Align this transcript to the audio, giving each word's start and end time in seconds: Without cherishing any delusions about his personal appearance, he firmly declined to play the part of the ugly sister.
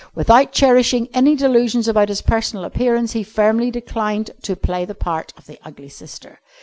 Without 0.15 0.51
cherishing 0.51 1.09
any 1.13 1.35
delusions 1.35 1.87
about 1.87 2.09
his 2.09 2.23
personal 2.23 2.65
appearance, 2.65 3.13
he 3.13 3.21
firmly 3.21 3.69
declined 3.69 4.31
to 4.41 4.55
play 4.55 4.83
the 4.83 4.95
part 4.95 5.31
of 5.37 5.45
the 5.45 5.59
ugly 5.63 5.89
sister. 5.89 6.39